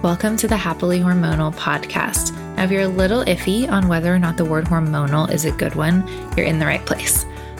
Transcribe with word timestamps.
Welcome 0.00 0.36
to 0.36 0.46
the 0.46 0.56
Happily 0.56 1.00
Hormonal 1.00 1.52
podcast. 1.52 2.32
Now, 2.54 2.62
if 2.62 2.70
you're 2.70 2.82
a 2.82 2.86
little 2.86 3.24
iffy 3.24 3.68
on 3.68 3.88
whether 3.88 4.14
or 4.14 4.18
not 4.20 4.36
the 4.36 4.44
word 4.44 4.66
hormonal 4.66 5.28
is 5.28 5.44
a 5.44 5.50
good 5.50 5.74
one, 5.74 6.06
you're 6.36 6.46
in 6.46 6.60
the 6.60 6.66
right 6.66 6.86
place. 6.86 7.26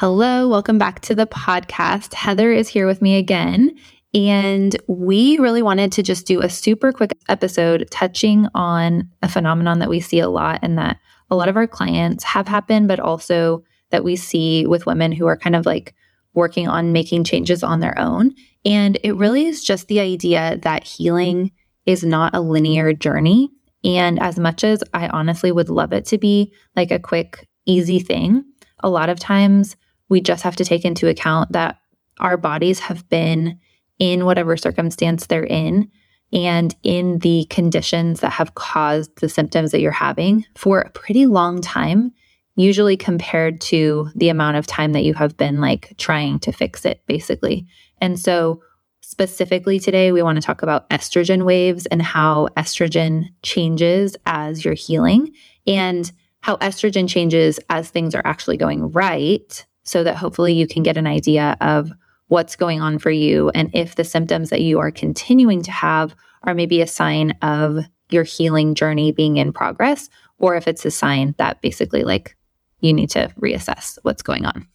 Hello, 0.00 0.48
welcome 0.48 0.78
back 0.78 1.00
to 1.00 1.14
the 1.14 1.26
podcast. 1.26 2.14
Heather 2.14 2.50
is 2.50 2.68
here 2.68 2.86
with 2.86 3.02
me 3.02 3.18
again. 3.18 3.76
And 4.14 4.74
we 4.86 5.36
really 5.36 5.60
wanted 5.60 5.92
to 5.92 6.02
just 6.02 6.26
do 6.26 6.40
a 6.40 6.48
super 6.48 6.90
quick 6.90 7.12
episode 7.28 7.86
touching 7.90 8.46
on 8.54 9.10
a 9.20 9.28
phenomenon 9.28 9.78
that 9.80 9.90
we 9.90 10.00
see 10.00 10.18
a 10.18 10.30
lot 10.30 10.60
and 10.62 10.78
that 10.78 10.96
a 11.30 11.36
lot 11.36 11.50
of 11.50 11.56
our 11.58 11.66
clients 11.66 12.24
have 12.24 12.48
happened, 12.48 12.88
but 12.88 12.98
also 12.98 13.62
that 13.90 14.02
we 14.02 14.16
see 14.16 14.64
with 14.64 14.86
women 14.86 15.12
who 15.12 15.26
are 15.26 15.36
kind 15.36 15.54
of 15.54 15.66
like 15.66 15.94
working 16.32 16.66
on 16.66 16.92
making 16.92 17.24
changes 17.24 17.62
on 17.62 17.80
their 17.80 17.98
own. 17.98 18.34
And 18.64 18.98
it 19.04 19.16
really 19.16 19.44
is 19.44 19.62
just 19.62 19.88
the 19.88 20.00
idea 20.00 20.58
that 20.62 20.84
healing 20.84 21.52
is 21.84 22.02
not 22.02 22.34
a 22.34 22.40
linear 22.40 22.94
journey. 22.94 23.50
And 23.84 24.18
as 24.18 24.38
much 24.38 24.64
as 24.64 24.82
I 24.94 25.08
honestly 25.08 25.52
would 25.52 25.68
love 25.68 25.92
it 25.92 26.06
to 26.06 26.16
be 26.16 26.54
like 26.74 26.90
a 26.90 26.98
quick, 26.98 27.46
easy 27.66 27.98
thing, 27.98 28.46
a 28.82 28.88
lot 28.88 29.10
of 29.10 29.20
times 29.20 29.76
we 30.10 30.20
just 30.20 30.42
have 30.42 30.56
to 30.56 30.64
take 30.64 30.84
into 30.84 31.08
account 31.08 31.52
that 31.52 31.78
our 32.18 32.36
bodies 32.36 32.80
have 32.80 33.08
been 33.08 33.58
in 33.98 34.26
whatever 34.26 34.56
circumstance 34.56 35.26
they're 35.26 35.44
in 35.44 35.90
and 36.32 36.74
in 36.82 37.18
the 37.20 37.46
conditions 37.48 38.20
that 38.20 38.32
have 38.32 38.54
caused 38.54 39.20
the 39.20 39.28
symptoms 39.28 39.70
that 39.70 39.80
you're 39.80 39.90
having 39.90 40.44
for 40.54 40.80
a 40.80 40.90
pretty 40.90 41.26
long 41.26 41.60
time, 41.60 42.12
usually 42.56 42.96
compared 42.96 43.60
to 43.60 44.08
the 44.14 44.28
amount 44.28 44.56
of 44.56 44.66
time 44.66 44.92
that 44.92 45.04
you 45.04 45.14
have 45.14 45.36
been 45.36 45.60
like 45.60 45.94
trying 45.96 46.38
to 46.40 46.52
fix 46.52 46.84
it, 46.84 47.02
basically. 47.06 47.66
And 48.00 48.18
so, 48.18 48.62
specifically 49.00 49.80
today, 49.80 50.12
we 50.12 50.22
want 50.22 50.36
to 50.36 50.42
talk 50.42 50.62
about 50.62 50.88
estrogen 50.90 51.44
waves 51.44 51.86
and 51.86 52.00
how 52.00 52.48
estrogen 52.56 53.24
changes 53.42 54.16
as 54.24 54.64
you're 54.64 54.74
healing 54.74 55.32
and 55.66 56.12
how 56.42 56.56
estrogen 56.56 57.08
changes 57.08 57.58
as 57.70 57.90
things 57.90 58.14
are 58.14 58.22
actually 58.24 58.56
going 58.56 58.92
right 58.92 59.66
so 59.90 60.04
that 60.04 60.16
hopefully 60.16 60.52
you 60.52 60.66
can 60.66 60.82
get 60.82 60.96
an 60.96 61.06
idea 61.06 61.56
of 61.60 61.90
what's 62.28 62.54
going 62.54 62.80
on 62.80 62.98
for 62.98 63.10
you 63.10 63.50
and 63.50 63.70
if 63.74 63.96
the 63.96 64.04
symptoms 64.04 64.50
that 64.50 64.60
you 64.60 64.78
are 64.78 64.90
continuing 64.92 65.62
to 65.62 65.72
have 65.72 66.14
are 66.44 66.54
maybe 66.54 66.80
a 66.80 66.86
sign 66.86 67.32
of 67.42 67.84
your 68.08 68.22
healing 68.22 68.74
journey 68.74 69.10
being 69.10 69.36
in 69.36 69.52
progress 69.52 70.08
or 70.38 70.54
if 70.54 70.68
it's 70.68 70.84
a 70.84 70.90
sign 70.90 71.34
that 71.38 71.60
basically 71.60 72.04
like 72.04 72.36
you 72.80 72.92
need 72.92 73.10
to 73.10 73.28
reassess 73.40 73.98
what's 74.02 74.22
going 74.22 74.46
on. 74.46 74.66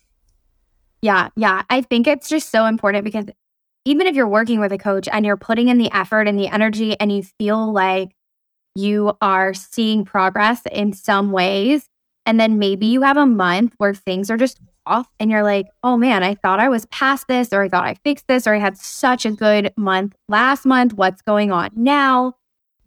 Yeah, 1.02 1.30
yeah. 1.36 1.64
I 1.70 1.82
think 1.82 2.08
it's 2.08 2.30
just 2.30 2.52
so 2.52 2.66
important 2.66 3.04
because 3.04 3.26
even 3.86 4.08
if 4.08 4.16
you're 4.16 4.28
working 4.28 4.60
with 4.60 4.72
a 4.72 4.78
coach 4.78 5.08
and 5.12 5.26
you're 5.26 5.38
putting 5.38 5.70
in 5.70 5.78
the 5.78 5.92
effort 5.92 6.28
and 6.28 6.38
the 6.38 6.48
energy 6.48 7.00
and 7.00 7.12
you 7.12 7.24
feel 7.38 7.72
like 7.72 8.16
you 8.76 9.14
are 9.22 9.54
seeing 9.54 10.04
progress 10.04 10.62
in 10.72 10.94
some 10.94 11.32
ways, 11.32 11.88
and 12.26 12.40
then 12.40 12.58
maybe 12.58 12.88
you 12.88 13.04
have 13.04 13.18
a 13.18 13.26
month 13.26 13.74
where 13.78 13.94
things 13.94 14.30
are 14.30 14.38
just 14.38 14.60
off 14.86 15.08
and 15.20 15.32
you're 15.32 15.44
like, 15.44 15.68
oh 15.84 15.98
man, 15.98 16.24
I 16.24 16.36
thought 16.36 16.60
I 16.60 16.70
was 16.70 16.86
past 16.88 17.28
this, 17.28 17.52
or 17.52 17.64
I 17.64 17.70
thought 17.70 17.86
I 17.86 17.96
fixed 18.04 18.28
this, 18.28 18.48
or 18.48 18.56
I 18.56 18.60
had 18.60 18.78
such 18.78 19.26
a 19.26 19.32
good 19.32 19.74
month 19.78 20.16
last 20.28 20.66
month. 20.66 20.94
What's 20.94 21.22
going 21.22 21.52
on 21.52 21.70
now? 21.76 22.34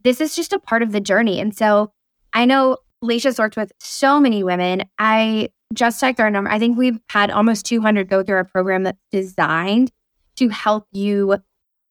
This 0.04 0.20
is 0.20 0.36
just 0.36 0.52
a 0.52 0.58
part 0.58 0.82
of 0.82 0.92
the 0.92 1.00
journey. 1.00 1.40
And 1.40 1.54
so 1.54 1.92
I 2.32 2.44
know 2.44 2.78
Leisha's 3.02 3.38
worked 3.38 3.56
with 3.56 3.72
so 3.80 4.20
many 4.20 4.42
women. 4.42 4.84
I 4.98 5.50
just 5.74 6.00
checked 6.00 6.20
our 6.20 6.30
number. 6.30 6.50
I 6.50 6.58
think 6.58 6.78
we've 6.78 6.98
had 7.10 7.30
almost 7.30 7.66
200 7.66 8.08
go 8.08 8.22
through 8.22 8.36
our 8.36 8.44
program 8.44 8.84
that's 8.84 8.98
designed 9.10 9.92
to 10.36 10.48
help 10.48 10.86
you 10.92 11.36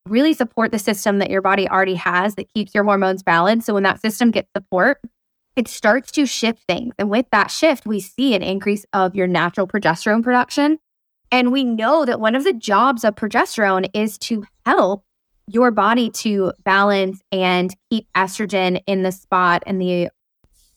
really 0.08 0.34
support 0.34 0.72
the 0.72 0.80
system 0.80 1.20
that 1.20 1.30
your 1.30 1.42
body 1.42 1.70
already 1.70 1.96
has 1.96 2.36
that 2.36 2.52
keeps 2.54 2.74
your 2.74 2.84
hormones 2.84 3.24
balanced. 3.24 3.66
So 3.66 3.74
when 3.74 3.84
that 3.84 4.02
system 4.02 4.32
gets 4.32 4.50
support, 4.56 5.00
it 5.58 5.68
starts 5.68 6.12
to 6.12 6.26
shift 6.26 6.64
things. 6.70 6.94
And 7.00 7.10
with 7.10 7.26
that 7.32 7.48
shift, 7.48 7.86
we 7.86 8.00
see 8.00 8.36
an 8.36 8.44
increase 8.44 8.86
of 8.94 9.16
your 9.16 9.28
natural 9.28 9.68
progesterone 9.68 10.24
production. 10.24 10.78
And 11.32 11.52
we 11.52 11.64
know 11.64 12.06
that 12.06 12.22
one 12.22 12.36
of 12.36 12.44
the 12.44 12.54
jobs 12.54 13.04
of 13.04 13.16
progesterone 13.16 13.90
is 13.94 14.18
to 14.20 14.46
help 14.66 15.04
your 15.48 15.72
body 15.72 16.10
to 16.12 16.54
balance 16.64 17.22
and 17.32 17.74
keep 17.90 18.08
estrogen 18.16 18.82
in 18.86 19.02
the 19.02 19.12
spot 19.12 19.64
and 19.66 19.82
the 19.82 20.10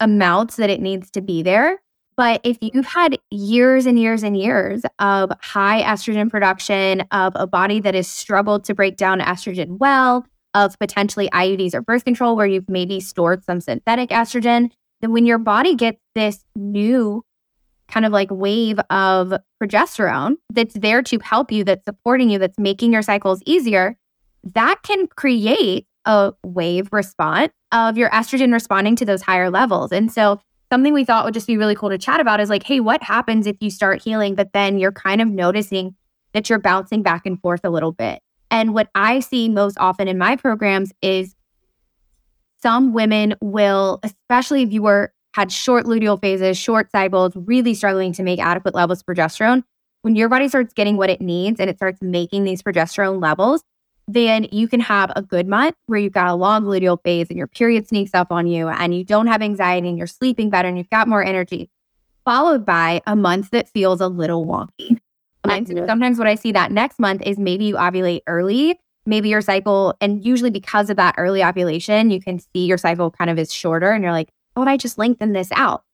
amounts 0.00 0.56
that 0.56 0.70
it 0.70 0.80
needs 0.80 1.10
to 1.10 1.20
be 1.20 1.42
there. 1.42 1.78
But 2.16 2.40
if 2.42 2.58
you've 2.60 2.86
had 2.86 3.18
years 3.30 3.86
and 3.86 3.98
years 3.98 4.22
and 4.22 4.36
years 4.36 4.82
of 4.98 5.30
high 5.40 5.82
estrogen 5.82 6.30
production, 6.30 7.02
of 7.10 7.32
a 7.36 7.46
body 7.46 7.80
that 7.80 7.94
has 7.94 8.08
struggled 8.08 8.64
to 8.64 8.74
break 8.74 8.96
down 8.96 9.20
estrogen 9.20 9.78
well, 9.78 10.26
of 10.54 10.78
potentially 10.78 11.28
IUDs 11.30 11.74
or 11.74 11.82
birth 11.82 12.04
control 12.04 12.36
where 12.36 12.46
you've 12.46 12.68
maybe 12.68 13.00
stored 13.00 13.44
some 13.44 13.60
synthetic 13.60 14.10
estrogen, 14.10 14.70
then 15.00 15.12
when 15.12 15.26
your 15.26 15.38
body 15.38 15.74
gets 15.74 16.00
this 16.14 16.44
new 16.54 17.24
kind 17.88 18.06
of 18.06 18.12
like 18.12 18.28
wave 18.30 18.78
of 18.90 19.34
progesterone 19.62 20.36
that's 20.52 20.74
there 20.74 21.02
to 21.02 21.18
help 21.20 21.50
you, 21.50 21.64
that's 21.64 21.84
supporting 21.84 22.30
you, 22.30 22.38
that's 22.38 22.58
making 22.58 22.92
your 22.92 23.02
cycles 23.02 23.42
easier, 23.46 23.96
that 24.44 24.76
can 24.82 25.06
create 25.08 25.86
a 26.06 26.32
wave 26.44 26.88
response 26.92 27.52
of 27.72 27.98
your 27.98 28.10
estrogen 28.10 28.52
responding 28.52 28.96
to 28.96 29.04
those 29.04 29.22
higher 29.22 29.50
levels. 29.50 29.92
And 29.92 30.10
so 30.10 30.40
something 30.72 30.94
we 30.94 31.04
thought 31.04 31.24
would 31.24 31.34
just 31.34 31.46
be 31.46 31.56
really 31.56 31.74
cool 31.74 31.90
to 31.90 31.98
chat 31.98 32.20
about 32.20 32.40
is 32.40 32.48
like, 32.48 32.62
hey, 32.62 32.80
what 32.80 33.02
happens 33.02 33.46
if 33.46 33.56
you 33.60 33.70
start 33.70 34.02
healing, 34.02 34.34
but 34.34 34.52
then 34.52 34.78
you're 34.78 34.92
kind 34.92 35.20
of 35.20 35.28
noticing 35.28 35.94
that 36.32 36.48
you're 36.48 36.60
bouncing 36.60 37.02
back 37.02 37.26
and 37.26 37.40
forth 37.40 37.60
a 37.64 37.70
little 37.70 37.92
bit? 37.92 38.20
And 38.50 38.74
what 38.74 38.88
I 38.94 39.20
see 39.20 39.48
most 39.48 39.76
often 39.78 40.08
in 40.08 40.18
my 40.18 40.36
programs 40.36 40.92
is 41.02 41.34
some 42.62 42.92
women 42.92 43.34
will, 43.40 44.00
especially 44.02 44.62
if 44.62 44.72
you 44.72 44.82
were 44.82 45.12
had 45.34 45.52
short 45.52 45.86
luteal 45.86 46.20
phases, 46.20 46.58
short 46.58 46.90
cycles, 46.90 47.32
really 47.36 47.74
struggling 47.74 48.12
to 48.12 48.22
make 48.22 48.40
adequate 48.40 48.74
levels 48.74 49.00
of 49.00 49.06
progesterone, 49.06 49.62
when 50.02 50.16
your 50.16 50.28
body 50.28 50.48
starts 50.48 50.72
getting 50.72 50.96
what 50.96 51.10
it 51.10 51.20
needs 51.20 51.60
and 51.60 51.70
it 51.70 51.76
starts 51.76 52.00
making 52.02 52.44
these 52.44 52.62
progesterone 52.62 53.22
levels, 53.22 53.62
then 54.08 54.48
you 54.50 54.66
can 54.66 54.80
have 54.80 55.12
a 55.14 55.22
good 55.22 55.46
month 55.46 55.76
where 55.86 56.00
you've 56.00 56.12
got 56.12 56.26
a 56.26 56.34
long 56.34 56.64
luteal 56.64 57.00
phase 57.04 57.28
and 57.28 57.38
your 57.38 57.46
period 57.46 57.86
sneaks 57.86 58.10
up 58.14 58.32
on 58.32 58.46
you 58.46 58.68
and 58.68 58.94
you 58.94 59.04
don't 59.04 59.28
have 59.28 59.42
anxiety 59.42 59.88
and 59.88 59.98
you're 59.98 60.06
sleeping 60.06 60.50
better 60.50 60.68
and 60.68 60.76
you've 60.76 60.90
got 60.90 61.06
more 61.06 61.22
energy, 61.22 61.70
followed 62.24 62.64
by 62.66 63.02
a 63.06 63.14
month 63.14 63.50
that 63.50 63.68
feels 63.68 64.00
a 64.00 64.08
little 64.08 64.44
wonky. 64.44 64.98
Sometimes 65.86 66.18
what 66.18 66.26
I 66.26 66.34
see 66.34 66.52
that 66.52 66.70
next 66.70 66.98
month 66.98 67.22
is 67.24 67.38
maybe 67.38 67.64
you 67.64 67.76
ovulate 67.76 68.20
early, 68.26 68.78
maybe 69.06 69.28
your 69.28 69.40
cycle, 69.40 69.94
and 70.00 70.24
usually 70.24 70.50
because 70.50 70.90
of 70.90 70.96
that 70.96 71.14
early 71.18 71.42
ovulation, 71.42 72.10
you 72.10 72.20
can 72.20 72.38
see 72.38 72.66
your 72.66 72.78
cycle 72.78 73.10
kind 73.10 73.30
of 73.30 73.38
is 73.38 73.52
shorter 73.52 73.90
and 73.90 74.02
you're 74.02 74.12
like, 74.12 74.30
oh, 74.56 74.64
I 74.64 74.76
just 74.76 74.98
lengthened 74.98 75.34
this 75.34 75.50
out. 75.52 75.84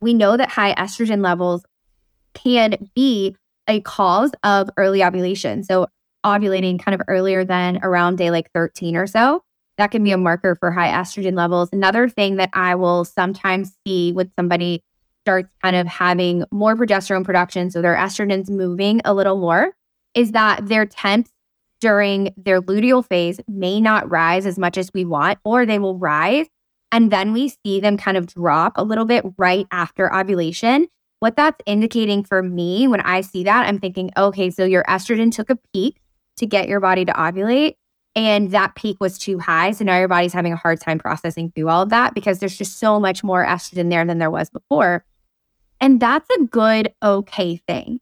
We 0.00 0.14
know 0.14 0.36
that 0.36 0.48
high 0.48 0.74
estrogen 0.74 1.22
levels 1.22 1.64
can 2.34 2.88
be 2.94 3.36
a 3.68 3.80
cause 3.80 4.32
of 4.42 4.70
early 4.76 5.04
ovulation. 5.04 5.62
So 5.62 5.88
ovulating 6.24 6.82
kind 6.82 6.94
of 6.94 7.02
earlier 7.08 7.44
than 7.44 7.80
around 7.82 8.16
day 8.16 8.30
like 8.30 8.50
13 8.52 8.96
or 8.96 9.06
so. 9.06 9.42
That 9.76 9.90
can 9.92 10.02
be 10.02 10.10
a 10.10 10.18
marker 10.18 10.56
for 10.56 10.72
high 10.72 10.88
estrogen 10.88 11.36
levels. 11.36 11.68
Another 11.72 12.08
thing 12.08 12.36
that 12.36 12.50
I 12.52 12.74
will 12.74 13.04
sometimes 13.04 13.76
see 13.86 14.12
with 14.12 14.30
somebody 14.34 14.82
starts 15.28 15.50
kind 15.62 15.76
of 15.76 15.86
having 15.86 16.42
more 16.50 16.74
progesterone 16.74 17.22
production, 17.22 17.70
so 17.70 17.82
their 17.82 17.94
estrogen's 17.94 18.48
moving 18.50 19.02
a 19.04 19.12
little 19.12 19.36
more, 19.36 19.72
is 20.14 20.32
that 20.32 20.66
their 20.66 20.86
temps 20.86 21.30
during 21.82 22.32
their 22.38 22.62
luteal 22.62 23.06
phase 23.06 23.38
may 23.46 23.78
not 23.78 24.10
rise 24.10 24.46
as 24.46 24.58
much 24.58 24.78
as 24.78 24.90
we 24.94 25.04
want, 25.04 25.38
or 25.44 25.66
they 25.66 25.78
will 25.78 25.98
rise, 25.98 26.46
and 26.90 27.10
then 27.10 27.34
we 27.34 27.52
see 27.62 27.78
them 27.78 27.98
kind 27.98 28.16
of 28.16 28.26
drop 28.26 28.72
a 28.76 28.82
little 28.82 29.04
bit 29.04 29.22
right 29.36 29.66
after 29.70 30.10
ovulation, 30.14 30.88
what 31.20 31.36
that's 31.36 31.60
indicating 31.66 32.24
for 32.24 32.42
me 32.42 32.88
when 32.88 33.02
I 33.02 33.20
see 33.20 33.44
that, 33.44 33.66
I'm 33.66 33.78
thinking, 33.78 34.10
okay, 34.16 34.48
so 34.50 34.64
your 34.64 34.84
estrogen 34.84 35.30
took 35.30 35.50
a 35.50 35.58
peak 35.74 36.00
to 36.38 36.46
get 36.46 36.68
your 36.68 36.80
body 36.80 37.04
to 37.04 37.12
ovulate. 37.12 37.74
And 38.14 38.50
that 38.50 38.74
peak 38.74 38.96
was 39.00 39.18
too 39.18 39.38
high. 39.38 39.72
So 39.72 39.84
now 39.84 39.98
your 39.98 40.08
body's 40.08 40.32
having 40.32 40.52
a 40.52 40.56
hard 40.56 40.80
time 40.80 40.98
processing 40.98 41.52
through 41.54 41.68
all 41.68 41.82
of 41.82 41.90
that 41.90 42.14
because 42.14 42.40
there's 42.40 42.56
just 42.56 42.78
so 42.78 42.98
much 42.98 43.22
more 43.22 43.44
estrogen 43.44 43.90
there 43.90 44.04
than 44.04 44.18
there 44.18 44.30
was 44.30 44.50
before. 44.50 45.04
And 45.80 46.00
that's 46.00 46.28
a 46.30 46.44
good, 46.44 46.92
okay 47.02 47.56
thing. 47.56 48.00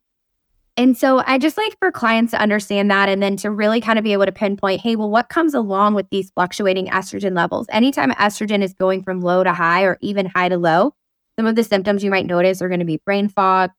And 0.78 0.96
so 0.96 1.22
I 1.26 1.38
just 1.38 1.56
like 1.56 1.76
for 1.78 1.90
clients 1.90 2.32
to 2.32 2.40
understand 2.40 2.90
that 2.90 3.08
and 3.08 3.22
then 3.22 3.36
to 3.38 3.50
really 3.50 3.80
kind 3.80 3.98
of 3.98 4.04
be 4.04 4.12
able 4.12 4.26
to 4.26 4.32
pinpoint, 4.32 4.82
hey, 4.82 4.94
well, 4.94 5.08
what 5.08 5.30
comes 5.30 5.54
along 5.54 5.94
with 5.94 6.08
these 6.10 6.30
fluctuating 6.32 6.88
estrogen 6.88 7.34
levels? 7.34 7.66
Anytime 7.70 8.10
estrogen 8.12 8.62
is 8.62 8.74
going 8.74 9.02
from 9.02 9.22
low 9.22 9.42
to 9.42 9.54
high 9.54 9.84
or 9.84 9.96
even 10.02 10.26
high 10.26 10.50
to 10.50 10.58
low, 10.58 10.94
some 11.38 11.46
of 11.46 11.56
the 11.56 11.64
symptoms 11.64 12.04
you 12.04 12.10
might 12.10 12.26
notice 12.26 12.60
are 12.60 12.68
going 12.68 12.80
to 12.80 12.86
be 12.86 12.98
brain 12.98 13.28
fog, 13.28 13.70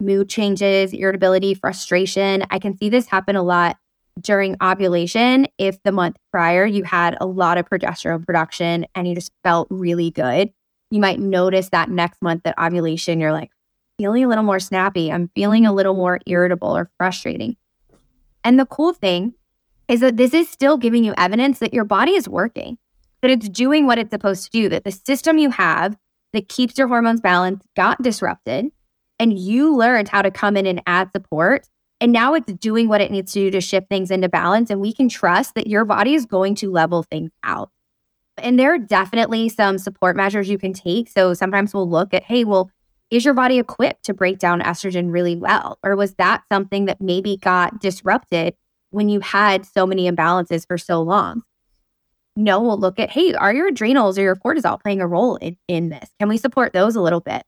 mood 0.00 0.28
changes, 0.28 0.92
irritability, 0.92 1.54
frustration. 1.54 2.44
I 2.50 2.58
can 2.58 2.76
see 2.76 2.88
this 2.88 3.06
happen 3.06 3.36
a 3.36 3.42
lot 3.42 3.76
during 4.20 4.56
ovulation. 4.60 5.46
If 5.58 5.80
the 5.84 5.92
month 5.92 6.16
prior 6.32 6.66
you 6.66 6.82
had 6.82 7.16
a 7.20 7.26
lot 7.26 7.56
of 7.56 7.68
progesterone 7.68 8.26
production 8.26 8.86
and 8.96 9.06
you 9.06 9.14
just 9.14 9.32
felt 9.44 9.68
really 9.70 10.10
good, 10.10 10.52
you 10.90 11.00
might 11.00 11.20
notice 11.20 11.68
that 11.70 11.88
next 11.88 12.20
month 12.20 12.46
at 12.46 12.58
ovulation, 12.58 13.20
you're 13.20 13.32
like 13.32 13.50
feeling 13.98 14.24
a 14.24 14.28
little 14.28 14.44
more 14.44 14.60
snappy. 14.60 15.12
I'm 15.12 15.30
feeling 15.34 15.66
a 15.66 15.72
little 15.72 15.94
more 15.94 16.20
irritable 16.26 16.76
or 16.76 16.90
frustrating. 16.98 17.56
And 18.42 18.58
the 18.58 18.66
cool 18.66 18.92
thing 18.92 19.34
is 19.88 20.00
that 20.00 20.16
this 20.16 20.32
is 20.32 20.48
still 20.48 20.76
giving 20.76 21.04
you 21.04 21.14
evidence 21.16 21.58
that 21.58 21.74
your 21.74 21.84
body 21.84 22.12
is 22.12 22.28
working, 22.28 22.78
that 23.22 23.30
it's 23.30 23.48
doing 23.48 23.86
what 23.86 23.98
it's 23.98 24.10
supposed 24.10 24.44
to 24.44 24.50
do, 24.50 24.68
that 24.68 24.84
the 24.84 24.92
system 24.92 25.38
you 25.38 25.50
have 25.50 25.96
that 26.32 26.48
keeps 26.48 26.78
your 26.78 26.88
hormones 26.88 27.20
balanced 27.20 27.66
got 27.76 28.00
disrupted 28.02 28.70
and 29.18 29.38
you 29.38 29.76
learned 29.76 30.08
how 30.08 30.22
to 30.22 30.30
come 30.30 30.56
in 30.56 30.66
and 30.66 30.82
add 30.86 31.10
support. 31.14 31.66
And 32.00 32.12
now 32.12 32.32
it's 32.34 32.50
doing 32.54 32.88
what 32.88 33.02
it 33.02 33.10
needs 33.10 33.32
to 33.34 33.40
do 33.40 33.50
to 33.50 33.60
shift 33.60 33.88
things 33.90 34.10
into 34.10 34.28
balance. 34.28 34.70
And 34.70 34.80
we 34.80 34.94
can 34.94 35.08
trust 35.08 35.54
that 35.54 35.66
your 35.66 35.84
body 35.84 36.14
is 36.14 36.24
going 36.24 36.54
to 36.56 36.70
level 36.70 37.02
things 37.02 37.30
out. 37.44 37.70
And 38.38 38.58
there 38.58 38.74
are 38.74 38.78
definitely 38.78 39.48
some 39.48 39.78
support 39.78 40.16
measures 40.16 40.48
you 40.48 40.58
can 40.58 40.72
take. 40.72 41.08
So 41.08 41.34
sometimes 41.34 41.74
we'll 41.74 41.88
look 41.88 42.14
at, 42.14 42.24
hey, 42.24 42.44
well, 42.44 42.70
is 43.10 43.24
your 43.24 43.34
body 43.34 43.58
equipped 43.58 44.04
to 44.04 44.14
break 44.14 44.38
down 44.38 44.60
estrogen 44.60 45.12
really 45.12 45.36
well? 45.36 45.78
Or 45.82 45.96
was 45.96 46.14
that 46.14 46.42
something 46.50 46.86
that 46.86 47.00
maybe 47.00 47.36
got 47.36 47.80
disrupted 47.80 48.54
when 48.90 49.08
you 49.08 49.20
had 49.20 49.66
so 49.66 49.86
many 49.86 50.10
imbalances 50.10 50.66
for 50.66 50.78
so 50.78 51.02
long? 51.02 51.42
no, 52.36 52.60
we'll 52.60 52.78
look 52.78 52.98
at, 52.98 53.10
hey, 53.10 53.34
are 53.34 53.52
your 53.52 53.68
adrenals 53.68 54.18
or 54.18 54.22
your 54.22 54.36
cortisol 54.36 54.80
playing 54.80 55.00
a 55.00 55.06
role 55.06 55.36
in, 55.36 55.56
in 55.68 55.90
this? 55.90 56.10
Can 56.18 56.28
we 56.28 56.36
support 56.38 56.72
those 56.72 56.96
a 56.96 57.00
little 57.00 57.20
bit? 57.20 57.42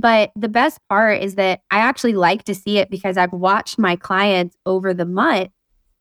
But 0.00 0.30
the 0.36 0.48
best 0.48 0.78
part 0.88 1.22
is 1.22 1.34
that 1.34 1.60
I 1.70 1.78
actually 1.78 2.14
like 2.14 2.44
to 2.44 2.54
see 2.54 2.78
it 2.78 2.88
because 2.88 3.16
I've 3.16 3.32
watched 3.32 3.78
my 3.78 3.96
clients 3.96 4.56
over 4.64 4.94
the 4.94 5.04
month 5.04 5.50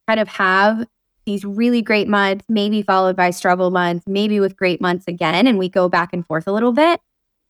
kind 0.07 0.19
of 0.19 0.27
have 0.27 0.87
these 1.27 1.45
really 1.45 1.81
great 1.81 2.07
months, 2.07 2.45
maybe 2.47 2.81
followed 2.81 3.17
by 3.17 3.29
struggle 3.29 3.69
months, 3.69 4.05
maybe 4.07 4.39
with 4.39 4.55
great 4.55 4.79
months 4.79 5.07
again. 5.07 5.45
And 5.45 5.59
we 5.59 5.67
go 5.67 5.89
back 5.89 6.13
and 6.13 6.25
forth 6.25 6.47
a 6.47 6.53
little 6.53 6.71
bit. 6.71 7.01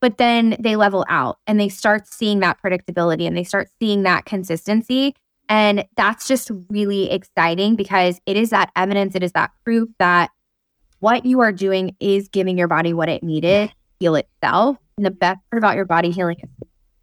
But 0.01 0.18
then 0.18 0.57
they 0.59 0.75
level 0.75 1.06
out 1.07 1.38
and 1.47 1.59
they 1.59 1.69
start 1.69 2.07
seeing 2.07 2.39
that 2.39 2.57
predictability 2.62 3.27
and 3.27 3.38
they 3.38 3.44
start 3.44 3.69
seeing 3.79 4.01
that 4.03 4.25
consistency. 4.25 5.15
And 5.47 5.85
that's 5.95 6.27
just 6.27 6.51
really 6.69 7.09
exciting 7.12 7.75
because 7.75 8.19
it 8.25 8.35
is 8.35 8.50
that 8.50 8.71
evidence, 8.75 9.15
it 9.15 9.24
is 9.24 9.31
that 9.33 9.51
proof 9.63 9.89
that 10.00 10.31
what 11.00 11.25
you 11.25 11.39
are 11.39 11.51
doing 11.51 11.95
is 12.00 12.27
giving 12.27 12.57
your 12.57 12.68
body 12.68 12.94
what 12.94 13.09
it 13.09 13.24
needed, 13.24 13.71
heal 14.00 14.15
itself. 14.15 14.77
And 14.97 15.06
the 15.06 15.12
best 15.12 15.39
part 15.51 15.59
about 15.59 15.75
your 15.75 15.85
body 15.85 16.09
healing 16.09 16.38
is 16.41 16.50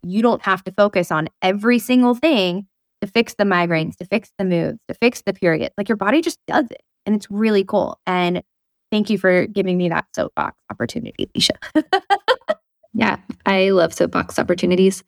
you 0.03 0.23
don't 0.23 0.43
have 0.43 0.65
to 0.65 0.73
focus 0.73 1.13
on 1.13 1.29
every 1.41 1.79
single 1.79 2.15
thing 2.15 2.67
to 3.05 3.11
fix 3.11 3.35
the 3.35 3.45
migraines, 3.45 3.97
to 3.97 4.07
fix 4.07 4.33
the 4.39 4.45
moods, 4.45 4.79
to 4.89 4.95
fix 4.95 5.23
the 5.23 5.33
period. 5.33 5.73
Like 5.77 5.89
your 5.89 5.97
body 5.97 6.23
just 6.23 6.39
does 6.47 6.67
it. 6.71 6.83
And 7.07 7.15
it's 7.15 7.31
really 7.31 7.65
cool. 7.65 7.99
And 8.07 8.43
thank 8.91 9.11
you 9.11 9.19
for 9.19 9.47
giving 9.47 9.77
me 9.77 9.89
that 9.91 10.07
soapbox 10.15 10.57
opportunity, 10.71 11.29
Leisha. 11.37 11.57
yeah, 12.95 13.19
I 13.45 13.71
love 13.71 13.93
soapbox 13.93 14.39
opportunities. 14.39 15.05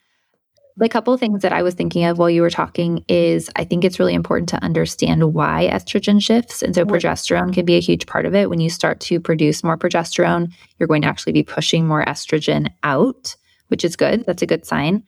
The 0.78 0.90
couple 0.90 1.16
things 1.16 1.40
that 1.40 1.54
I 1.54 1.62
was 1.62 1.72
thinking 1.72 2.04
of 2.04 2.18
while 2.18 2.28
you 2.28 2.42
were 2.42 2.50
talking 2.50 3.02
is 3.08 3.48
I 3.56 3.64
think 3.64 3.82
it's 3.82 3.98
really 3.98 4.12
important 4.12 4.50
to 4.50 4.62
understand 4.62 5.32
why 5.32 5.70
estrogen 5.72 6.22
shifts. 6.22 6.62
And 6.62 6.74
so 6.74 6.84
progesterone 6.84 7.54
can 7.54 7.64
be 7.64 7.76
a 7.76 7.80
huge 7.80 8.06
part 8.06 8.26
of 8.26 8.34
it. 8.34 8.50
When 8.50 8.60
you 8.60 8.68
start 8.68 9.00
to 9.00 9.18
produce 9.18 9.64
more 9.64 9.78
progesterone, 9.78 10.52
you're 10.78 10.86
going 10.86 11.00
to 11.00 11.08
actually 11.08 11.32
be 11.32 11.42
pushing 11.42 11.86
more 11.86 12.04
estrogen 12.04 12.68
out, 12.82 13.36
which 13.68 13.86
is 13.86 13.96
good. 13.96 14.26
That's 14.26 14.42
a 14.42 14.46
good 14.46 14.66
sign. 14.66 15.02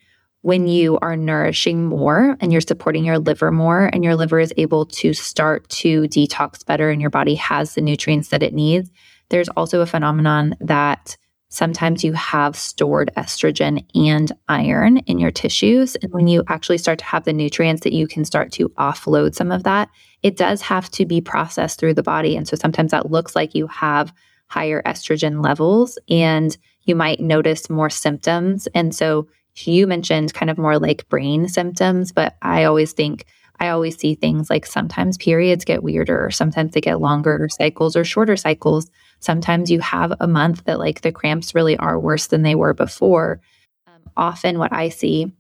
When 0.49 0.67
you 0.67 0.99
are 1.03 1.15
nourishing 1.15 1.85
more 1.85 2.35
and 2.41 2.51
you're 2.51 2.63
supporting 2.63 3.05
your 3.05 3.19
liver 3.19 3.53
more, 3.53 3.91
and 3.93 4.03
your 4.03 4.17
liver 4.17 4.41
is 4.41 4.51
able 4.57 4.87
to 4.87 5.13
start 5.13 5.69
to 5.69 6.05
detox 6.05 6.65
better 6.65 6.89
and 6.89 7.03
your 7.03 7.11
body 7.11 7.35
has 7.35 7.75
the 7.75 7.83
nutrients 7.83 8.29
that 8.29 8.43
it 8.43 8.55
needs, 8.55 8.91
there's 9.29 9.51
also 9.51 9.83
a 9.83 9.87
phenomenon 9.87 10.57
that 10.61 11.19
Sometimes 11.51 12.05
you 12.05 12.13
have 12.13 12.57
stored 12.57 13.11
estrogen 13.17 13.83
and 13.95 14.31
iron 14.49 14.99
in 14.99 15.19
your 15.19 15.31
tissues. 15.31 15.97
And 15.97 16.13
when 16.13 16.29
you 16.29 16.45
actually 16.49 16.77
start 16.77 16.99
to 16.99 17.07
have 17.07 17.25
the 17.25 17.33
nutrients 17.33 17.85
that 17.85 17.95
you 17.95 18.07
can 18.07 18.27
start 18.27 18.53
to 18.53 18.69
offload 18.71 19.35
some 19.35 19.51
of 19.51 19.63
that, 19.63 19.89
it 20.23 20.37
does 20.37 20.61
have 20.61 20.91
to 20.91 21.07
be 21.07 21.23
processed 21.23 21.81
through 21.81 21.95
the 21.95 22.03
body. 22.03 22.37
And 22.37 22.47
so 22.47 22.55
sometimes 22.55 22.91
that 22.91 23.11
looks 23.11 23.35
like 23.35 23.55
you 23.55 23.67
have 23.69 24.13
higher 24.49 24.83
estrogen 24.85 25.43
levels 25.43 25.99
and 26.11 26.55
you 26.83 26.95
might 26.95 27.19
notice 27.19 27.71
more 27.71 27.89
symptoms. 27.89 28.69
And 28.75 28.95
so 28.95 29.29
you 29.67 29.87
mentioned 29.87 30.35
kind 30.35 30.51
of 30.51 30.59
more 30.59 30.79
like 30.79 31.09
brain 31.09 31.49
symptoms, 31.49 32.13
but 32.13 32.37
I 32.43 32.65
always 32.65 32.93
think 32.93 33.25
I 33.61 33.71
always 33.71 33.97
see 33.97 34.15
things 34.15 34.51
like 34.51 34.67
sometimes 34.67 35.19
periods 35.19 35.65
get 35.65 35.83
weirder, 35.83 36.31
sometimes 36.31 36.73
they 36.73 36.81
get 36.81 37.01
longer 37.01 37.49
cycles 37.51 37.97
or 37.97 38.05
shorter 38.05 38.37
cycles. 38.37 38.91
Sometimes 39.21 39.71
you 39.71 39.81
have 39.81 40.13
a 40.21 40.29
month 40.29 40.65
that 40.65 40.79
like 40.79 41.01
the 41.01 41.11
cramps 41.11 41.55
really 41.55 41.77
are 41.79 41.99
worse 41.99 42.29
than 42.29 42.43
they 42.43 42.55
were 42.55 42.75
before. 42.75 43.41
Um, 43.89 44.03
often, 44.17 44.59
what 44.59 44.73
I 44.73 44.91
see 44.91 45.33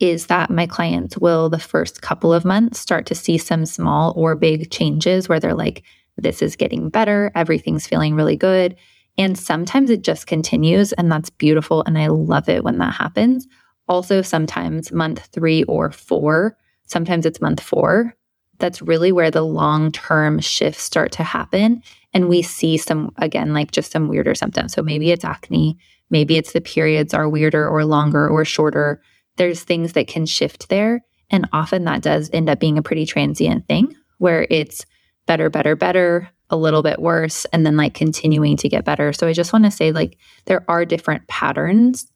is 0.00 0.26
that 0.26 0.50
my 0.50 0.66
clients 0.66 1.18
will, 1.18 1.48
the 1.48 1.58
first 1.58 2.00
couple 2.00 2.32
of 2.32 2.44
months, 2.44 2.78
start 2.78 3.06
to 3.06 3.14
see 3.14 3.38
some 3.38 3.66
small 3.66 4.12
or 4.16 4.36
big 4.36 4.70
changes 4.70 5.28
where 5.28 5.40
they're 5.40 5.54
like, 5.54 5.82
this 6.16 6.42
is 6.42 6.56
getting 6.56 6.88
better, 6.88 7.32
everything's 7.34 7.86
feeling 7.86 8.14
really 8.14 8.36
good. 8.36 8.76
And 9.18 9.38
sometimes 9.38 9.90
it 9.90 10.02
just 10.02 10.26
continues, 10.26 10.92
and 10.94 11.10
that's 11.10 11.30
beautiful. 11.30 11.82
And 11.86 11.98
I 11.98 12.06
love 12.06 12.48
it 12.48 12.64
when 12.64 12.78
that 12.78 12.94
happens. 12.94 13.46
Also, 13.88 14.22
sometimes 14.22 14.92
month 14.92 15.28
three 15.32 15.64
or 15.64 15.90
four, 15.90 16.56
sometimes 16.86 17.26
it's 17.26 17.40
month 17.40 17.60
four. 17.60 18.14
That's 18.58 18.80
really 18.80 19.12
where 19.12 19.30
the 19.30 19.42
long 19.42 19.92
term 19.92 20.38
shifts 20.38 20.82
start 20.82 21.12
to 21.12 21.24
happen. 21.24 21.82
And 22.14 22.28
we 22.28 22.42
see 22.42 22.76
some, 22.76 23.12
again, 23.16 23.52
like 23.52 23.70
just 23.70 23.92
some 23.92 24.08
weirder 24.08 24.34
symptoms. 24.34 24.72
So 24.72 24.82
maybe 24.82 25.10
it's 25.10 25.24
acne, 25.24 25.78
maybe 26.10 26.36
it's 26.36 26.52
the 26.52 26.60
periods 26.60 27.12
are 27.12 27.28
weirder 27.28 27.68
or 27.68 27.84
longer 27.84 28.28
or 28.28 28.44
shorter. 28.44 29.02
There's 29.36 29.62
things 29.62 29.94
that 29.94 30.06
can 30.08 30.26
shift 30.26 30.68
there. 30.68 31.04
And 31.30 31.48
often 31.52 31.84
that 31.84 32.02
does 32.02 32.30
end 32.32 32.48
up 32.48 32.60
being 32.60 32.78
a 32.78 32.82
pretty 32.82 33.06
transient 33.06 33.66
thing 33.66 33.96
where 34.18 34.46
it's 34.50 34.84
better, 35.26 35.50
better, 35.50 35.74
better, 35.74 36.28
a 36.52 36.56
little 36.56 36.82
bit 36.82 37.00
worse, 37.00 37.44
and 37.46 37.66
then 37.66 37.76
like 37.76 37.94
continuing 37.94 38.56
to 38.58 38.68
get 38.68 38.84
better. 38.84 39.12
So 39.12 39.26
I 39.26 39.32
just 39.32 39.52
want 39.52 39.64
to 39.64 39.70
say, 39.70 39.90
like, 39.90 40.18
there 40.44 40.64
are 40.68 40.84
different 40.84 41.26
patterns 41.26 42.06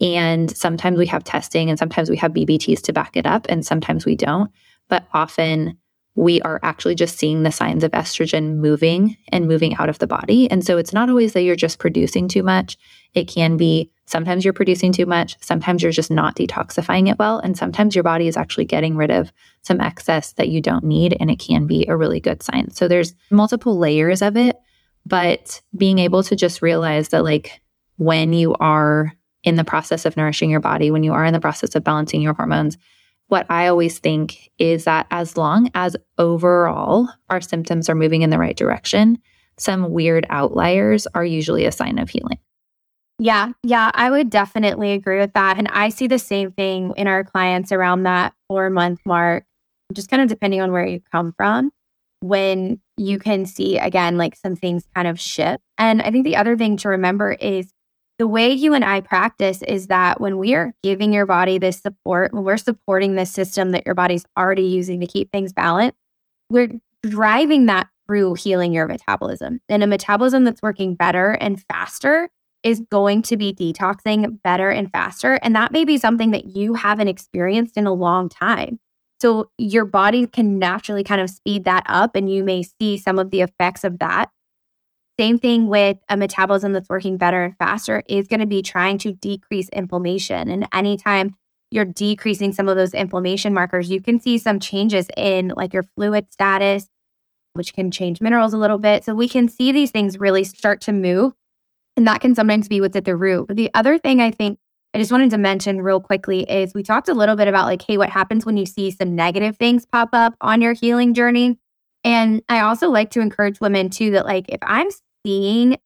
and 0.00 0.54
sometimes 0.54 0.98
we 0.98 1.06
have 1.06 1.24
testing 1.24 1.70
and 1.70 1.78
sometimes 1.78 2.10
we 2.10 2.16
have 2.16 2.32
BBTs 2.32 2.82
to 2.82 2.92
back 2.92 3.16
it 3.16 3.24
up 3.24 3.46
and 3.48 3.64
sometimes 3.64 4.04
we 4.04 4.16
don't. 4.16 4.50
But 4.88 5.06
often 5.14 5.78
we 6.16 6.40
are 6.42 6.60
actually 6.62 6.94
just 6.94 7.18
seeing 7.18 7.42
the 7.42 7.50
signs 7.50 7.82
of 7.82 7.90
estrogen 7.90 8.56
moving 8.56 9.16
and 9.28 9.48
moving 9.48 9.74
out 9.76 9.88
of 9.88 9.98
the 9.98 10.06
body. 10.06 10.48
And 10.50 10.64
so 10.64 10.78
it's 10.78 10.92
not 10.92 11.08
always 11.08 11.32
that 11.32 11.42
you're 11.42 11.56
just 11.56 11.80
producing 11.80 12.28
too 12.28 12.42
much. 12.42 12.76
It 13.14 13.26
can 13.26 13.56
be 13.56 13.90
sometimes 14.06 14.44
you're 14.44 14.52
producing 14.52 14.92
too 14.92 15.06
much, 15.06 15.36
sometimes 15.40 15.82
you're 15.82 15.90
just 15.90 16.10
not 16.10 16.36
detoxifying 16.36 17.10
it 17.10 17.18
well, 17.18 17.38
and 17.38 17.56
sometimes 17.56 17.96
your 17.96 18.04
body 18.04 18.28
is 18.28 18.36
actually 18.36 18.66
getting 18.66 18.96
rid 18.96 19.10
of 19.10 19.32
some 19.62 19.80
excess 19.80 20.34
that 20.34 20.48
you 20.48 20.60
don't 20.60 20.84
need. 20.84 21.16
And 21.18 21.30
it 21.30 21.40
can 21.40 21.66
be 21.66 21.86
a 21.88 21.96
really 21.96 22.20
good 22.20 22.42
sign. 22.42 22.70
So 22.70 22.86
there's 22.86 23.14
multiple 23.30 23.76
layers 23.76 24.22
of 24.22 24.36
it, 24.36 24.56
but 25.06 25.62
being 25.76 25.98
able 25.98 26.22
to 26.24 26.36
just 26.36 26.62
realize 26.62 27.08
that, 27.08 27.24
like, 27.24 27.60
when 27.96 28.32
you 28.32 28.54
are 28.54 29.12
in 29.42 29.56
the 29.56 29.64
process 29.64 30.04
of 30.04 30.16
nourishing 30.16 30.50
your 30.50 30.60
body, 30.60 30.90
when 30.90 31.02
you 31.02 31.12
are 31.12 31.24
in 31.24 31.32
the 31.32 31.40
process 31.40 31.74
of 31.74 31.84
balancing 31.84 32.22
your 32.22 32.34
hormones, 32.34 32.78
what 33.34 33.50
I 33.50 33.66
always 33.66 33.98
think 33.98 34.48
is 34.60 34.84
that 34.84 35.08
as 35.10 35.36
long 35.36 35.68
as 35.74 35.96
overall 36.18 37.08
our 37.30 37.40
symptoms 37.40 37.88
are 37.88 37.96
moving 37.96 38.22
in 38.22 38.30
the 38.30 38.38
right 38.38 38.56
direction, 38.56 39.18
some 39.58 39.90
weird 39.90 40.24
outliers 40.30 41.08
are 41.16 41.24
usually 41.24 41.64
a 41.66 41.72
sign 41.72 41.98
of 41.98 42.08
healing. 42.10 42.38
Yeah, 43.18 43.50
yeah, 43.64 43.90
I 43.92 44.08
would 44.08 44.30
definitely 44.30 44.92
agree 44.92 45.18
with 45.18 45.32
that. 45.32 45.58
And 45.58 45.66
I 45.68 45.88
see 45.88 46.06
the 46.06 46.18
same 46.20 46.52
thing 46.52 46.92
in 46.96 47.08
our 47.08 47.24
clients 47.24 47.72
around 47.72 48.04
that 48.04 48.34
four 48.46 48.70
month 48.70 49.00
mark, 49.04 49.44
just 49.92 50.08
kind 50.08 50.22
of 50.22 50.28
depending 50.28 50.60
on 50.60 50.70
where 50.70 50.86
you 50.86 51.00
come 51.10 51.34
from. 51.36 51.72
when 52.20 52.80
you 52.96 53.18
can 53.18 53.44
see 53.44 53.76
again 53.76 54.16
like 54.16 54.34
some 54.36 54.56
things 54.56 54.84
kind 54.94 55.06
of 55.08 55.20
shift. 55.20 55.62
And 55.76 56.00
I 56.00 56.10
think 56.10 56.24
the 56.24 56.36
other 56.36 56.56
thing 56.56 56.76
to 56.78 56.88
remember 56.88 57.32
is 57.32 57.70
the 58.24 58.28
way 58.28 58.50
you 58.50 58.72
and 58.72 58.86
I 58.86 59.02
practice 59.02 59.60
is 59.60 59.88
that 59.88 60.18
when 60.18 60.38
we 60.38 60.54
are 60.54 60.72
giving 60.82 61.12
your 61.12 61.26
body 61.26 61.58
this 61.58 61.78
support, 61.78 62.32
when 62.32 62.42
we're 62.42 62.56
supporting 62.56 63.16
this 63.16 63.30
system 63.30 63.72
that 63.72 63.84
your 63.84 63.94
body's 63.94 64.24
already 64.34 64.62
using 64.62 64.98
to 65.00 65.06
keep 65.06 65.30
things 65.30 65.52
balanced, 65.52 65.98
we're 66.48 66.70
driving 67.02 67.66
that 67.66 67.88
through 68.06 68.32
healing 68.32 68.72
your 68.72 68.88
metabolism. 68.88 69.60
And 69.68 69.82
a 69.82 69.86
metabolism 69.86 70.44
that's 70.44 70.62
working 70.62 70.94
better 70.94 71.32
and 71.32 71.62
faster 71.70 72.30
is 72.62 72.80
going 72.90 73.20
to 73.24 73.36
be 73.36 73.52
detoxing 73.52 74.40
better 74.42 74.70
and 74.70 74.90
faster. 74.90 75.34
And 75.42 75.54
that 75.54 75.70
may 75.70 75.84
be 75.84 75.98
something 75.98 76.30
that 76.30 76.46
you 76.46 76.72
haven't 76.72 77.08
experienced 77.08 77.76
in 77.76 77.86
a 77.86 77.92
long 77.92 78.30
time. 78.30 78.80
So 79.20 79.50
your 79.58 79.84
body 79.84 80.26
can 80.26 80.58
naturally 80.58 81.04
kind 81.04 81.20
of 81.20 81.28
speed 81.28 81.64
that 81.64 81.84
up, 81.84 82.16
and 82.16 82.32
you 82.32 82.42
may 82.42 82.62
see 82.62 82.96
some 82.96 83.18
of 83.18 83.30
the 83.30 83.42
effects 83.42 83.84
of 83.84 83.98
that 83.98 84.30
same 85.18 85.38
thing 85.38 85.68
with 85.68 85.98
a 86.08 86.16
metabolism 86.16 86.72
that's 86.72 86.88
working 86.88 87.16
better 87.16 87.44
and 87.44 87.56
faster 87.56 88.02
is 88.08 88.26
going 88.26 88.40
to 88.40 88.46
be 88.46 88.62
trying 88.62 88.98
to 88.98 89.12
decrease 89.12 89.68
inflammation. 89.68 90.50
And 90.50 90.66
anytime 90.72 91.36
you're 91.70 91.84
decreasing 91.84 92.52
some 92.52 92.68
of 92.68 92.76
those 92.76 92.94
inflammation 92.94 93.54
markers, 93.54 93.90
you 93.90 94.00
can 94.00 94.20
see 94.20 94.38
some 94.38 94.60
changes 94.60 95.08
in 95.16 95.52
like 95.56 95.72
your 95.72 95.82
fluid 95.82 96.32
status, 96.32 96.88
which 97.54 97.74
can 97.74 97.90
change 97.90 98.20
minerals 98.20 98.54
a 98.54 98.58
little 98.58 98.78
bit. 98.78 99.04
So 99.04 99.14
we 99.14 99.28
can 99.28 99.48
see 99.48 99.72
these 99.72 99.90
things 99.90 100.18
really 100.18 100.44
start 100.44 100.80
to 100.82 100.92
move. 100.92 101.32
And 101.96 102.06
that 102.08 102.20
can 102.20 102.34
sometimes 102.34 102.66
be 102.68 102.80
what's 102.80 102.96
at 102.96 103.04
the 103.04 103.16
root. 103.16 103.46
But 103.46 103.56
the 103.56 103.70
other 103.74 103.98
thing 103.98 104.20
I 104.20 104.32
think 104.32 104.58
I 104.94 104.98
just 104.98 105.10
wanted 105.10 105.30
to 105.30 105.38
mention 105.38 105.82
real 105.82 106.00
quickly 106.00 106.42
is 106.48 106.74
we 106.74 106.84
talked 106.84 107.08
a 107.08 107.14
little 107.14 107.34
bit 107.34 107.48
about 107.48 107.66
like, 107.66 107.82
hey, 107.82 107.98
what 107.98 108.10
happens 108.10 108.46
when 108.46 108.56
you 108.56 108.66
see 108.66 108.92
some 108.92 109.16
negative 109.16 109.56
things 109.56 109.86
pop 109.86 110.10
up 110.12 110.34
on 110.40 110.60
your 110.60 110.72
healing 110.72 111.14
journey? 111.14 111.58
And 112.04 112.42
I 112.48 112.60
also 112.60 112.90
like 112.90 113.10
to 113.10 113.20
encourage 113.20 113.60
women 113.60 113.90
too 113.90 114.10
that, 114.12 114.26
like, 114.26 114.44
if 114.48 114.58
I'm 114.62 114.88
seeing 115.24 115.76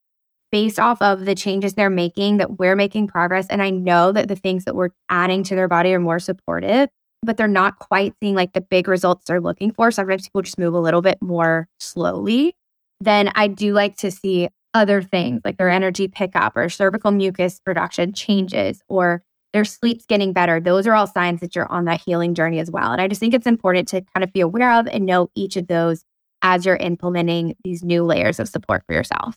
based 0.50 0.78
off 0.78 1.02
of 1.02 1.26
the 1.26 1.34
changes 1.34 1.74
they're 1.74 1.90
making 1.90 2.38
that 2.38 2.58
we're 2.58 2.76
making 2.76 3.06
progress, 3.06 3.46
and 3.48 3.62
I 3.62 3.70
know 3.70 4.12
that 4.12 4.28
the 4.28 4.36
things 4.36 4.64
that 4.64 4.74
we're 4.74 4.90
adding 5.10 5.42
to 5.44 5.54
their 5.54 5.68
body 5.68 5.92
are 5.92 6.00
more 6.00 6.18
supportive, 6.18 6.88
but 7.22 7.36
they're 7.36 7.48
not 7.48 7.78
quite 7.78 8.14
seeing 8.22 8.34
like 8.34 8.52
the 8.52 8.60
big 8.60 8.88
results 8.88 9.26
they're 9.26 9.40
looking 9.40 9.72
for. 9.72 9.90
Sometimes 9.90 10.28
people 10.28 10.42
just 10.42 10.58
move 10.58 10.74
a 10.74 10.80
little 10.80 11.02
bit 11.02 11.18
more 11.20 11.68
slowly. 11.80 12.54
Then 13.00 13.30
I 13.34 13.48
do 13.48 13.72
like 13.72 13.96
to 13.98 14.10
see 14.10 14.48
other 14.74 15.02
things 15.02 15.40
like 15.44 15.58
their 15.58 15.70
energy 15.70 16.08
pickup 16.08 16.56
or 16.56 16.68
cervical 16.68 17.10
mucus 17.10 17.60
production 17.60 18.12
changes 18.12 18.82
or 18.88 19.22
their 19.52 19.64
sleep's 19.64 20.04
getting 20.06 20.32
better. 20.32 20.60
Those 20.60 20.86
are 20.86 20.94
all 20.94 21.06
signs 21.06 21.40
that 21.40 21.56
you're 21.56 21.70
on 21.70 21.86
that 21.86 22.02
healing 22.04 22.34
journey 22.34 22.58
as 22.58 22.70
well. 22.70 22.92
And 22.92 23.00
I 23.00 23.08
just 23.08 23.18
think 23.18 23.34
it's 23.34 23.46
important 23.46 23.88
to 23.88 24.02
kind 24.14 24.22
of 24.22 24.32
be 24.32 24.40
aware 24.40 24.72
of 24.72 24.86
and 24.86 25.06
know 25.06 25.30
each 25.34 25.56
of 25.56 25.68
those 25.68 26.04
as 26.42 26.64
you're 26.64 26.76
implementing 26.76 27.54
these 27.64 27.82
new 27.82 28.04
layers 28.04 28.38
of 28.38 28.48
support 28.48 28.82
for 28.86 28.94
yourself. 28.94 29.36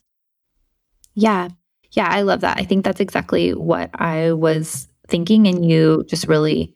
Yeah. 1.14 1.48
Yeah, 1.92 2.08
I 2.08 2.22
love 2.22 2.40
that. 2.40 2.58
I 2.58 2.64
think 2.64 2.84
that's 2.84 3.00
exactly 3.00 3.52
what 3.52 3.90
I 3.94 4.32
was 4.32 4.88
thinking 5.08 5.46
and 5.46 5.68
you 5.68 6.04
just 6.08 6.26
really 6.26 6.74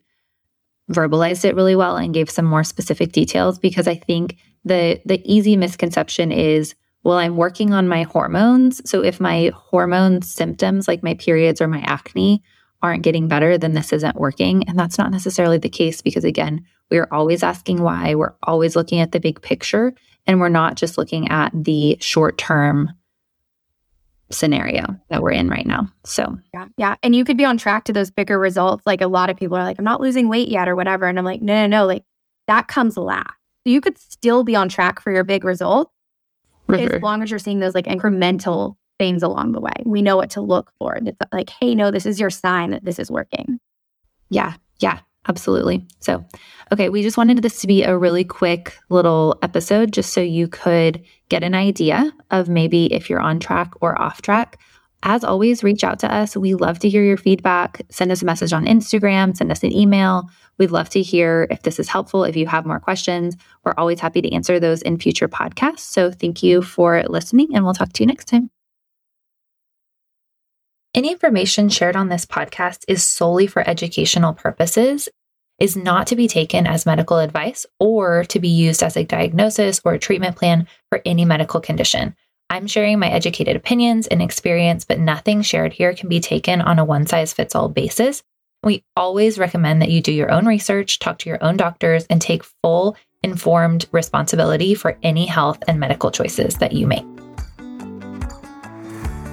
verbalized 0.91 1.43
it 1.43 1.55
really 1.55 1.75
well 1.75 1.97
and 1.97 2.13
gave 2.13 2.29
some 2.29 2.45
more 2.45 2.63
specific 2.63 3.11
details 3.11 3.57
because 3.57 3.87
I 3.87 3.95
think 3.95 4.37
the 4.63 5.01
the 5.05 5.21
easy 5.25 5.57
misconception 5.57 6.31
is 6.31 6.75
well 7.03 7.17
I'm 7.17 7.35
working 7.35 7.73
on 7.73 7.87
my 7.87 8.03
hormones 8.03 8.87
so 8.89 9.03
if 9.03 9.19
my 9.19 9.51
hormone 9.55 10.21
symptoms 10.21 10.87
like 10.87 11.03
my 11.03 11.15
periods 11.15 11.61
or 11.61 11.67
my 11.67 11.81
acne 11.81 12.41
aren't 12.81 13.03
getting 13.03 13.27
better, 13.27 13.57
then 13.57 13.73
this 13.73 13.91
isn't 13.91 14.15
working. 14.15 14.67
And 14.67 14.77
that's 14.77 14.97
not 14.97 15.11
necessarily 15.11 15.57
the 15.57 15.69
case 15.69 16.01
because, 16.01 16.23
again, 16.23 16.65
we're 16.89 17.07
always 17.11 17.43
asking 17.43 17.81
why. 17.81 18.15
We're 18.15 18.35
always 18.43 18.75
looking 18.75 18.99
at 18.99 19.11
the 19.11 19.19
big 19.19 19.41
picture 19.41 19.93
and 20.27 20.39
we're 20.39 20.49
not 20.49 20.75
just 20.75 20.97
looking 20.97 21.29
at 21.29 21.51
the 21.53 21.97
short 22.01 22.37
term 22.37 22.91
scenario 24.29 24.85
that 25.09 25.23
we're 25.23 25.31
in 25.31 25.49
right 25.49 25.65
now. 25.65 25.87
So, 26.03 26.37
yeah. 26.53 26.67
Yeah. 26.77 26.95
And 27.01 27.15
you 27.15 27.23
could 27.23 27.37
be 27.37 27.45
on 27.45 27.57
track 27.57 27.85
to 27.85 27.93
those 27.93 28.11
bigger 28.11 28.37
results. 28.37 28.85
Like 28.85 29.01
a 29.01 29.07
lot 29.07 29.29
of 29.29 29.37
people 29.37 29.57
are 29.57 29.63
like, 29.63 29.79
I'm 29.79 29.85
not 29.85 30.01
losing 30.01 30.27
weight 30.27 30.49
yet 30.49 30.67
or 30.67 30.75
whatever. 30.75 31.05
And 31.05 31.17
I'm 31.17 31.25
like, 31.25 31.41
no, 31.41 31.53
no, 31.53 31.67
no. 31.67 31.85
Like 31.85 32.03
that 32.47 32.67
comes 32.67 32.97
last. 32.97 33.29
So 33.65 33.71
you 33.71 33.81
could 33.81 33.97
still 33.97 34.43
be 34.43 34.55
on 34.55 34.69
track 34.69 34.99
for 34.99 35.11
your 35.11 35.23
big 35.23 35.43
results 35.43 35.91
as 36.69 37.01
long 37.01 37.23
as 37.23 37.29
you're 37.29 37.39
seeing 37.39 37.59
those 37.59 37.73
like 37.73 37.85
incremental 37.85 38.75
things 38.99 39.23
along 39.23 39.53
the 39.53 39.61
way. 39.61 39.73
We 39.85 40.01
know 40.01 40.17
what 40.17 40.31
to 40.31 40.41
look 40.41 40.73
for. 40.77 40.97
It's 40.97 41.17
like, 41.31 41.49
hey, 41.49 41.75
no, 41.75 41.91
this 41.91 42.05
is 42.05 42.19
your 42.19 42.29
sign 42.29 42.71
that 42.71 42.83
this 42.83 42.99
is 42.99 43.09
working. 43.09 43.59
Yeah. 44.29 44.55
Yeah. 44.79 44.99
Absolutely. 45.27 45.85
So, 45.99 46.25
okay, 46.71 46.89
we 46.89 47.03
just 47.03 47.17
wanted 47.17 47.41
this 47.41 47.59
to 47.61 47.67
be 47.67 47.83
a 47.83 47.97
really 47.97 48.23
quick 48.23 48.77
little 48.89 49.37
episode 49.41 49.91
just 49.91 50.13
so 50.13 50.21
you 50.21 50.47
could 50.47 51.03
get 51.29 51.43
an 51.43 51.53
idea 51.53 52.11
of 52.31 52.47
maybe 52.47 52.91
if 52.93 53.09
you're 53.09 53.19
on 53.19 53.39
track 53.39 53.73
or 53.81 53.99
off 54.01 54.21
track. 54.21 54.59
As 55.03 55.23
always, 55.23 55.63
reach 55.63 55.83
out 55.83 55.99
to 55.99 56.11
us. 56.11 56.35
We 56.35 56.55
love 56.55 56.79
to 56.79 56.89
hear 56.89 57.03
your 57.03 57.17
feedback. 57.17 57.81
Send 57.89 58.11
us 58.11 58.21
a 58.21 58.25
message 58.25 58.53
on 58.53 58.65
Instagram, 58.65 59.35
send 59.35 59.51
us 59.51 59.63
an 59.63 59.71
email. 59.71 60.29
We'd 60.57 60.71
love 60.71 60.89
to 60.89 61.01
hear 61.01 61.47
if 61.51 61.61
this 61.61 61.77
is 61.77 61.87
helpful. 61.87 62.23
If 62.23 62.35
you 62.35 62.47
have 62.47 62.65
more 62.65 62.79
questions, 62.79 63.35
we're 63.63 63.75
always 63.77 63.99
happy 63.99 64.21
to 64.21 64.33
answer 64.33 64.59
those 64.59 64.81
in 64.81 64.97
future 64.97 65.27
podcasts. 65.27 65.79
So, 65.79 66.09
thank 66.09 66.41
you 66.41 66.61
for 66.61 67.03
listening, 67.03 67.53
and 67.53 67.63
we'll 67.63 67.75
talk 67.75 67.93
to 67.93 68.03
you 68.03 68.07
next 68.07 68.25
time. 68.25 68.49
Any 70.97 71.11
information 71.11 71.69
shared 71.69 71.95
on 71.95 72.09
this 72.09 72.25
podcast 72.25 72.83
is 72.87 73.05
solely 73.05 73.45
for 73.45 73.61
educational 73.69 74.33
purposes, 74.33 75.07
is 75.59 75.75
not 75.75 76.07
to 76.07 76.15
be 76.15 76.27
taken 76.27 76.67
as 76.67 76.85
medical 76.85 77.17
advice 77.17 77.65
or 77.79 78.23
to 78.25 78.39
be 78.39 78.49
used 78.49 78.83
as 78.83 78.95
a 78.95 79.03
diagnosis 79.03 79.81
or 79.83 79.93
a 79.93 79.99
treatment 79.99 80.35
plan 80.35 80.67
for 80.89 81.01
any 81.05 81.25
medical 81.25 81.59
condition. 81.59 82.15
I'm 82.49 82.67
sharing 82.67 82.99
my 82.99 83.09
educated 83.09 83.55
opinions 83.55 84.07
and 84.07 84.21
experience, 84.21 84.85
but 84.85 84.99
nothing 84.99 85.41
shared 85.41 85.73
here 85.73 85.93
can 85.93 86.07
be 86.07 86.19
taken 86.19 86.61
on 86.61 86.79
a 86.79 86.85
one 86.85 87.05
size 87.05 87.33
fits 87.33 87.55
all 87.55 87.69
basis. 87.69 88.23
We 88.63 88.83
always 88.95 89.37
recommend 89.37 89.81
that 89.81 89.89
you 89.89 90.01
do 90.01 90.11
your 90.11 90.31
own 90.31 90.45
research, 90.45 90.99
talk 90.99 91.19
to 91.19 91.29
your 91.29 91.43
own 91.43 91.57
doctors, 91.57 92.05
and 92.09 92.21
take 92.21 92.43
full 92.43 92.95
informed 93.23 93.87
responsibility 93.91 94.75
for 94.75 94.97
any 95.03 95.25
health 95.25 95.59
and 95.67 95.79
medical 95.79 96.11
choices 96.11 96.55
that 96.55 96.73
you 96.73 96.87
make. 96.87 97.16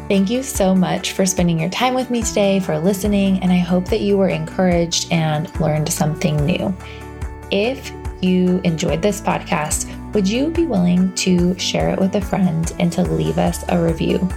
Thank 0.06 0.28
you 0.28 0.42
so 0.42 0.75
much 0.75 1.12
for 1.12 1.25
spending 1.25 1.58
your 1.58 1.70
time 1.70 1.94
with 1.94 2.11
me 2.11 2.23
today, 2.23 2.61
for 2.61 2.78
listening, 2.78 3.42
and 3.42 3.50
I 3.50 3.56
hope 3.56 3.87
that 3.87 4.02
you 4.02 4.18
were 4.18 4.28
encouraged 4.28 5.11
and 5.11 5.49
learned 5.61 5.90
something 5.90 6.37
new. 6.44 6.76
If 7.50 7.90
you 8.20 8.61
enjoyed 8.64 9.00
this 9.00 9.23
podcast, 9.23 9.88
would 10.12 10.28
you 10.28 10.50
be 10.50 10.66
willing 10.66 11.14
to 11.14 11.58
share 11.58 11.88
it 11.88 11.99
with 11.99 12.14
a 12.16 12.20
friend 12.20 12.70
and 12.78 12.92
to 12.92 13.02
leave 13.02 13.38
us 13.38 13.64
a 13.68 13.82
review? 13.82 14.28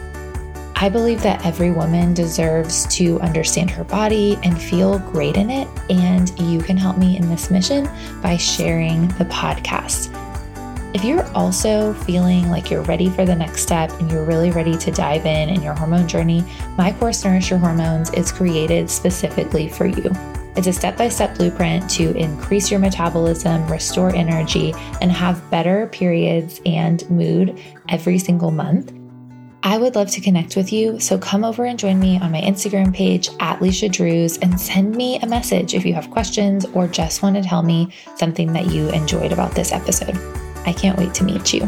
I 0.78 0.88
believe 0.88 1.22
that 1.24 1.46
every 1.46 1.72
woman 1.72 2.14
deserves 2.14 2.88
to 2.96 3.20
understand 3.20 3.70
her 3.72 3.84
body 3.84 4.40
and 4.44 4.62
feel 4.62 5.00
great 5.00 5.36
in 5.36 5.50
it, 5.50 5.68
and 5.90 6.30
you 6.40 6.62
can 6.62 6.78
help 6.78 6.98
me 6.98 7.18
in 7.18 7.28
this 7.28 7.52
mission 7.52 7.90
by 8.22 8.38
sharing 8.38 9.10
the 9.10 9.26
podcast. 9.26 10.14
If 10.94 11.04
you're 11.04 11.28
also 11.36 11.94
feeling 11.94 12.50
like 12.50 12.72
you're 12.72 12.82
ready 12.84 13.10
for 13.10 13.26
the 13.26 13.36
next 13.36 13.62
step 13.62 13.92
and 14.00 14.10
you're 14.10 14.24
really 14.24 14.52
ready 14.52 14.78
to 14.78 14.90
dive 14.90 15.26
in 15.26 15.50
in 15.50 15.62
your 15.62 15.74
hormone 15.74 16.08
journey, 16.08 16.44
my 16.78 16.94
course 16.94 17.24
Nourish 17.26 17.50
Your 17.50 17.60
Hormones 17.60 18.12
is 18.14 18.32
created 18.32 18.90
specifically 18.90 19.68
for 19.68 19.86
you. 19.86 20.10
It's 20.56 20.66
a 20.66 20.74
step 20.74 20.98
by 20.98 21.10
step 21.10 21.38
blueprint 21.38 21.90
to 21.92 22.16
increase 22.16 22.72
your 22.72 22.80
metabolism, 22.80 23.68
restore 23.68 24.16
energy, 24.16 24.74
and 25.02 25.12
have 25.12 25.48
better 25.52 25.88
periods 25.88 26.62
and 26.66 27.08
mood 27.12 27.62
every 27.90 28.18
single 28.18 28.50
month. 28.50 28.94
I 29.64 29.78
would 29.78 29.96
love 29.96 30.10
to 30.12 30.22
connect 30.22 30.56
with 30.56 30.72
you, 30.72 31.02
so 31.02 31.18
come 31.18 31.44
over 31.44 31.66
and 31.66 31.78
join 31.78 32.00
me 32.00 32.18
on 32.20 32.32
my 32.32 32.42
Instagram 32.42 32.96
page 32.96 33.30
at 33.42 33.60
Leisha 33.60 33.92
Drews 33.92 34.38
and 34.38 34.60
send 34.60 34.96
me 34.96 35.20
a 35.20 35.28
message 35.28 35.74
if 35.74 35.86
you 35.86 35.94
have 35.94 36.10
questions 36.12 36.66
or 36.74 36.88
just 36.88 37.22
want 37.22 37.36
to 37.36 37.44
tell 37.44 37.62
me 37.62 37.94
something 38.16 38.54
that 38.54 38.68
you 38.68 38.90
enjoyed 38.92 39.34
about 39.34 39.52
this 39.52 39.74
episode. 39.74 40.18
I 40.68 40.74
can't 40.74 40.98
wait 40.98 41.14
to 41.16 41.24
meet 41.24 41.54
you. 41.54 41.68